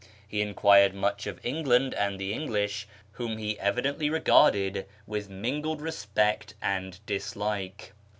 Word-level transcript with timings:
He 0.27 0.41
enquired 0.41 0.95
much 0.95 1.27
of 1.27 1.39
England 1.45 1.93
and 1.93 2.17
the 2.17 2.33
iMiulish, 2.33 2.85
whom 3.11 3.37
he 3.37 3.59
evidently 3.59 4.09
regarded 4.09 4.87
with 5.05 5.29
mingled 5.29 5.79
respect 5.79 6.55
and 6.59 6.99
dislike. 7.05 7.93